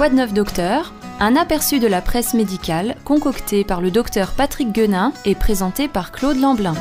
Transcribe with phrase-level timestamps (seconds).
[0.00, 0.94] Quoi de neuf docteur?
[1.20, 6.10] Un aperçu de la presse médicale concocté par le docteur Patrick Guenin et présenté par
[6.10, 6.72] Claude Lamblin.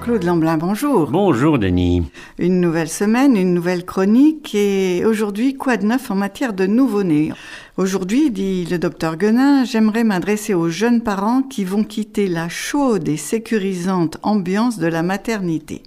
[0.00, 1.10] Claude Lamblin, bonjour.
[1.10, 2.10] Bonjour Denis.
[2.38, 7.34] Une nouvelle semaine, une nouvelle chronique et aujourd'hui, quoi de neuf en matière de nouveau-nés?
[7.76, 13.06] Aujourd'hui, dit le docteur Guenin, j'aimerais m'adresser aux jeunes parents qui vont quitter la chaude
[13.06, 15.82] et sécurisante ambiance de la maternité.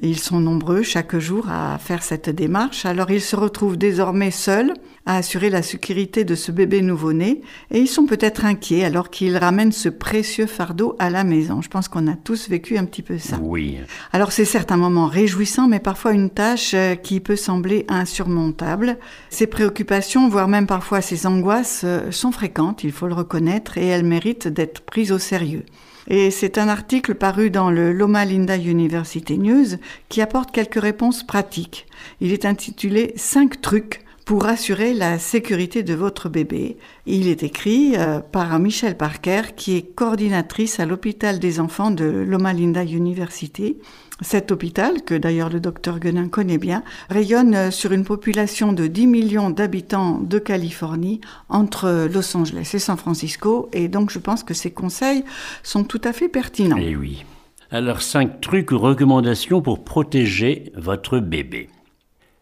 [0.00, 4.74] Ils sont nombreux chaque jour à faire cette démarche, alors ils se retrouvent désormais seuls
[5.06, 7.40] à assurer la sécurité de ce bébé nouveau-né
[7.72, 11.62] et ils sont peut-être inquiets alors qu'ils ramènent ce précieux fardeau à la maison.
[11.62, 13.40] Je pense qu'on a tous vécu un petit peu ça.
[13.42, 13.78] Oui.
[14.12, 18.98] Alors c'est certes un moment réjouissant mais parfois une tâche euh, qui peut sembler insurmontable.
[19.30, 23.86] Ces préoccupations, voire même parfois ces angoisses euh, sont fréquentes, il faut le reconnaître, et
[23.86, 25.64] elles méritent d'être prises au sérieux.
[26.10, 29.76] Et c'est un article paru dans le Loma Linda University News
[30.08, 31.86] qui apporte quelques réponses pratiques.
[32.20, 36.76] Il est intitulé 5 trucs pour assurer la sécurité de votre bébé.
[37.06, 42.04] Il est écrit euh, par Michelle Parker, qui est coordinatrice à l'hôpital des enfants de
[42.04, 43.78] Loma Linda University.
[44.20, 49.06] Cet hôpital, que d'ailleurs le docteur Guenin connaît bien, rayonne sur une population de 10
[49.06, 54.52] millions d'habitants de Californie entre Los Angeles et San Francisco, et donc je pense que
[54.52, 55.24] ces conseils
[55.62, 56.76] sont tout à fait pertinents.
[56.78, 57.24] Eh oui.
[57.70, 61.68] Alors, cinq trucs ou recommandations pour protéger votre bébé.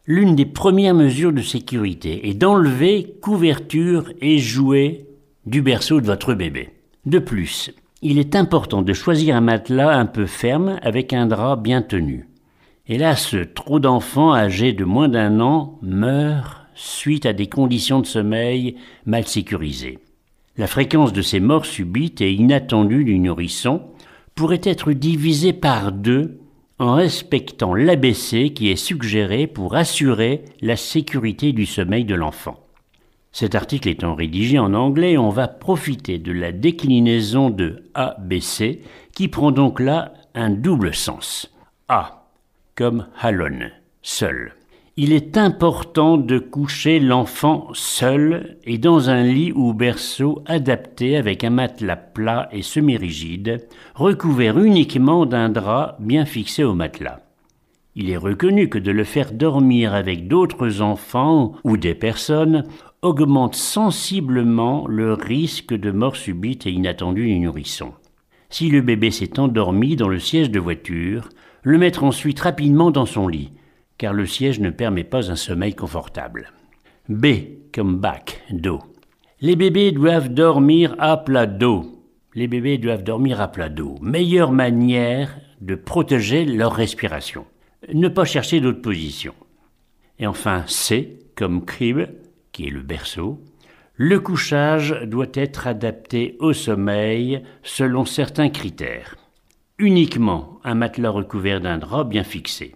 [0.06, 5.06] L'une des premières mesures de sécurité est d'enlever couverture et jouets
[5.44, 6.70] du berceau de votre bébé.
[7.06, 11.56] De plus, il est important de choisir un matelas un peu ferme avec un drap
[11.56, 12.28] bien tenu.
[12.86, 18.76] Hélas, trop d'enfants âgés de moins d'un an meurent suite à des conditions de sommeil
[19.06, 19.98] mal sécurisées.
[20.56, 23.82] La fréquence de ces morts subites et inattendues du nourrisson
[24.36, 26.38] pourrait être divisée par deux
[26.78, 32.62] en respectant l'ABC qui est suggéré pour assurer la sécurité du sommeil de l'enfant.
[33.32, 38.82] Cet article étant rédigé en anglais, on va profiter de la déclinaison de ABC
[39.14, 41.50] qui prend donc là un double sens.
[41.88, 42.28] A
[42.74, 43.70] comme alone,
[44.02, 44.52] seul.
[44.98, 51.44] Il est important de coucher l'enfant seul et dans un lit ou berceau adapté avec
[51.44, 57.20] un matelas plat et semi-rigide, recouvert uniquement d'un drap bien fixé au matelas.
[57.94, 62.64] Il est reconnu que de le faire dormir avec d'autres enfants ou des personnes
[63.02, 67.92] augmente sensiblement le risque de mort subite et inattendue du nourrisson.
[68.48, 71.28] Si le bébé s'est endormi dans le siège de voiture,
[71.62, 73.50] le mettre ensuite rapidement dans son lit,
[73.98, 76.52] car le siège ne permet pas un sommeil confortable.
[77.08, 77.26] B
[77.72, 78.80] comme bac, dos.
[79.40, 82.02] Les bébés doivent dormir à plat dos.
[82.34, 83.96] Les bébés doivent dormir à plat dos.
[84.00, 87.46] Meilleure manière de protéger leur respiration.
[87.92, 89.34] Ne pas chercher d'autres positions.
[90.18, 92.00] Et enfin, C comme crib,
[92.52, 93.38] qui est le berceau,
[93.94, 99.16] le couchage doit être adapté au sommeil selon certains critères.
[99.78, 102.74] Uniquement un matelas recouvert d'un drap bien fixé.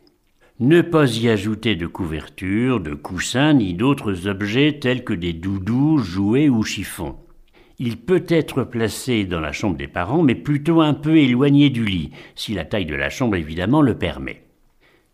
[0.61, 5.97] Ne pas y ajouter de couverture, de coussins ni d'autres objets tels que des doudous,
[5.97, 7.17] jouets ou chiffons.
[7.79, 11.87] Il peut être placé dans la chambre des parents, mais plutôt un peu éloigné du
[11.87, 14.45] lit, si la taille de la chambre évidemment le permet.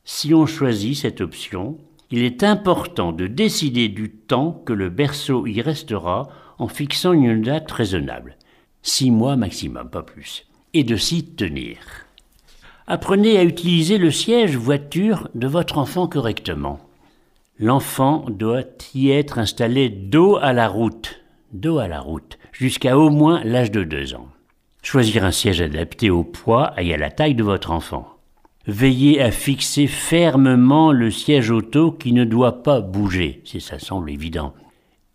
[0.03, 1.79] Si on choisit cette option,
[2.11, 7.43] il est important de décider du temps que le berceau y restera en fixant une
[7.43, 8.37] date raisonnable,
[8.83, 12.06] six mois maximum, pas plus, et de s'y tenir.
[12.89, 16.79] Apprenez à utiliser le siège voiture de votre enfant correctement.
[17.59, 18.63] L'enfant doit
[18.95, 21.21] y être installé dos à la route,
[21.53, 24.29] dos à la route, jusqu'à au moins l'âge de deux ans.
[24.83, 28.07] Choisir un siège adapté au poids et à la taille de votre enfant.
[28.69, 34.13] Veillez à fixer fermement le siège auto qui ne doit pas bouger, si ça semble
[34.13, 34.55] évident.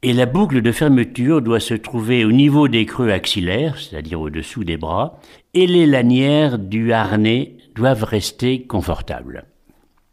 [0.04, 4.64] Et la boucle de fermeture doit se trouver au niveau des creux axillaires, c'est-à-dire au-dessous
[4.64, 5.20] des bras,
[5.54, 9.46] et les lanières du harnais doivent rester confortables.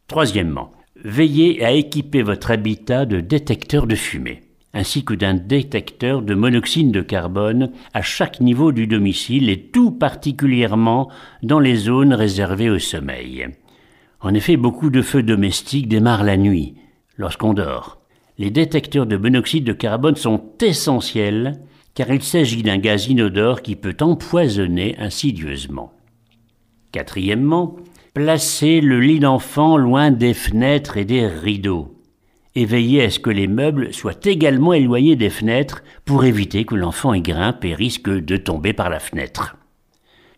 [0.06, 0.72] Troisièmement,
[1.04, 6.92] veillez à équiper votre habitat de détecteurs de fumée ainsi que d'un détecteur de monoxyde
[6.92, 11.10] de carbone à chaque niveau du domicile et tout particulièrement
[11.42, 13.48] dans les zones réservées au sommeil.
[14.20, 16.74] En effet, beaucoup de feux domestiques démarrent la nuit,
[17.16, 18.00] lorsqu'on dort.
[18.36, 21.60] Les détecteurs de monoxyde de carbone sont essentiels
[21.94, 25.92] car il s'agit d'un gaz inodore qui peut empoisonner insidieusement.
[26.92, 27.76] Quatrièmement,
[28.14, 31.98] placez le lit d'enfant loin des fenêtres et des rideaux
[32.58, 36.74] et veillez à ce que les meubles soient également éloignés des fenêtres pour éviter que
[36.74, 39.56] l'enfant y grimpe et risque de tomber par la fenêtre.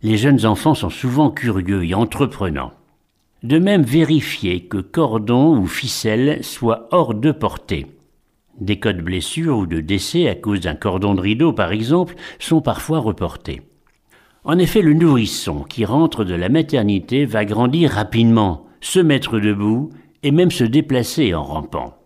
[0.02, 2.73] Les jeunes enfants sont souvent curieux et entreprenants.
[3.43, 7.87] De même, vérifiez que cordon ou ficelle soient hors de portée.
[8.61, 12.17] Des cas de blessures ou de décès à cause d'un cordon de rideau, par exemple,
[12.38, 13.62] sont parfois reportés.
[14.44, 19.90] En effet, le nourrisson qui rentre de la maternité va grandir rapidement, se mettre debout
[20.22, 21.96] et même se déplacer en rampant.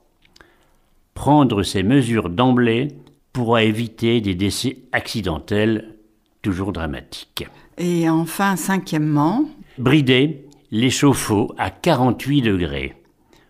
[1.15, 2.89] Prendre ces mesures d'emblée
[3.33, 5.95] pourra éviter des décès accidentels
[6.43, 7.47] toujours dramatiques.
[7.79, 9.45] Et enfin, cinquièmement,
[9.79, 12.95] brider les chauffe-eau à 48 degrés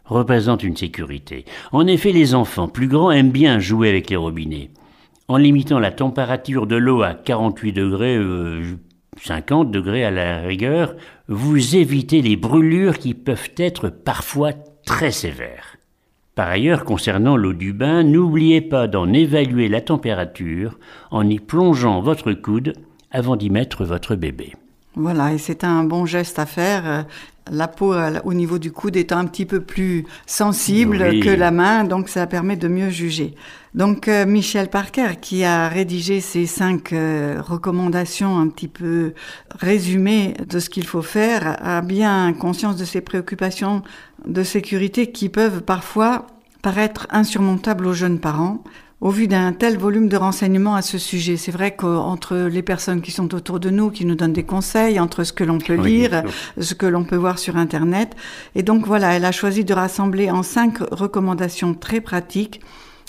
[0.04, 1.46] représente une sécurité.
[1.72, 4.70] En effet, les enfants plus grands aiment bien jouer avec les robinets.
[5.26, 8.20] En limitant la température de l'eau à 48 degrés,
[9.22, 10.94] 50 euh, degrés à la rigueur,
[11.28, 14.52] vous évitez les brûlures qui peuvent être parfois
[14.84, 15.76] très sévères.
[16.34, 20.78] Par ailleurs, concernant l'eau du bain, n'oubliez pas d'en évaluer la température
[21.10, 22.74] en y plongeant votre coude
[23.10, 24.52] avant d'y mettre votre bébé.
[24.96, 27.04] Voilà, et c'est un bon geste à faire.
[27.50, 31.50] La peau euh, au niveau du coude est un petit peu plus sensible que la
[31.50, 33.34] main, donc ça permet de mieux juger.
[33.74, 39.12] Donc euh, Michel Parker, qui a rédigé ces cinq euh, recommandations un petit peu
[39.50, 43.82] résumées de ce qu'il faut faire, a bien conscience de ces préoccupations
[44.26, 46.26] de sécurité qui peuvent parfois
[46.62, 48.64] paraître insurmontables aux jeunes parents
[49.00, 51.36] au vu d'un tel volume de renseignements à ce sujet.
[51.36, 54.98] C'est vrai qu'entre les personnes qui sont autour de nous, qui nous donnent des conseils,
[54.98, 56.22] entre ce que l'on peut lire,
[56.58, 58.14] ce que l'on peut voir sur Internet.
[58.54, 62.60] Et donc voilà, elle a choisi de rassembler en cinq recommandations très pratiques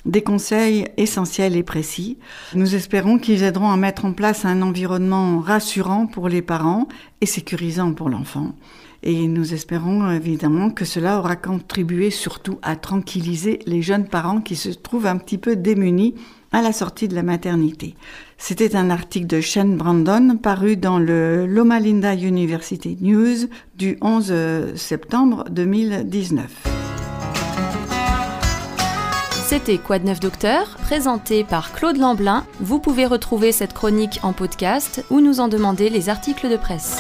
[0.06, 2.18] des conseils essentiels et précis.
[2.54, 6.88] Nous espérons qu'ils aideront à mettre en place un environnement rassurant pour les parents
[7.22, 8.54] et sécurisant pour l'enfant.
[9.07, 14.56] Et nous espérons évidemment que cela aura contribué surtout à tranquilliser les jeunes parents qui
[14.56, 16.16] se trouvent un petit peu démunis
[16.52, 17.96] à la sortie de la maternité.
[18.40, 24.75] C'était un article de Shane Brandon paru dans le Loma Linda University News du 11
[24.75, 26.75] septembre 2019.
[29.46, 32.44] C'était de neuf docteur, présenté par Claude Lamblin.
[32.60, 37.00] Vous pouvez retrouver cette chronique en podcast ou nous en demander les articles de presse.